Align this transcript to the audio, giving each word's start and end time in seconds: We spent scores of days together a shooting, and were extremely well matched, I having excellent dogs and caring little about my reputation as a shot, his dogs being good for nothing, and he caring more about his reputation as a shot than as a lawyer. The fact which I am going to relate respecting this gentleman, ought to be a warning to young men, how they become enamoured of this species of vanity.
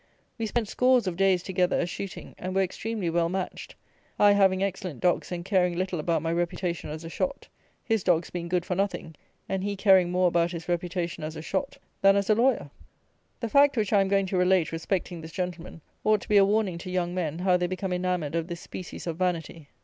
We 0.39 0.47
spent 0.47 0.67
scores 0.67 1.05
of 1.05 1.15
days 1.15 1.43
together 1.43 1.79
a 1.79 1.85
shooting, 1.85 2.33
and 2.39 2.55
were 2.55 2.63
extremely 2.63 3.07
well 3.11 3.29
matched, 3.29 3.75
I 4.17 4.31
having 4.31 4.63
excellent 4.63 4.99
dogs 4.99 5.31
and 5.31 5.45
caring 5.45 5.77
little 5.77 5.99
about 5.99 6.23
my 6.23 6.33
reputation 6.33 6.89
as 6.89 7.03
a 7.03 7.07
shot, 7.09 7.47
his 7.83 8.03
dogs 8.03 8.31
being 8.31 8.49
good 8.49 8.65
for 8.65 8.73
nothing, 8.73 9.13
and 9.47 9.63
he 9.63 9.75
caring 9.75 10.09
more 10.11 10.27
about 10.29 10.53
his 10.53 10.67
reputation 10.67 11.23
as 11.23 11.35
a 11.35 11.41
shot 11.43 11.77
than 12.01 12.15
as 12.15 12.31
a 12.31 12.33
lawyer. 12.33 12.71
The 13.41 13.49
fact 13.49 13.77
which 13.77 13.93
I 13.93 14.01
am 14.01 14.07
going 14.07 14.25
to 14.25 14.37
relate 14.37 14.71
respecting 14.71 15.21
this 15.21 15.31
gentleman, 15.33 15.81
ought 16.03 16.21
to 16.21 16.29
be 16.29 16.37
a 16.37 16.45
warning 16.45 16.79
to 16.79 16.89
young 16.89 17.13
men, 17.13 17.37
how 17.37 17.55
they 17.57 17.67
become 17.67 17.93
enamoured 17.93 18.33
of 18.33 18.47
this 18.47 18.61
species 18.61 19.05
of 19.05 19.17
vanity. 19.17 19.69